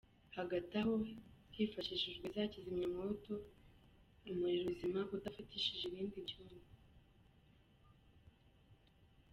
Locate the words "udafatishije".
5.15-5.83